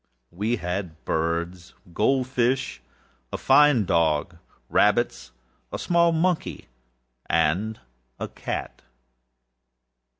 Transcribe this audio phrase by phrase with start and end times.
[0.31, 2.81] We had birds, gold fish,
[3.31, 4.35] a fine dog,
[4.67, 5.31] rabbits,
[5.71, 6.69] a small monkey,
[7.29, 7.79] and
[8.19, 8.81] a cat.